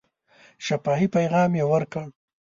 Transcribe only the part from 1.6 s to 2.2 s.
ورکړ.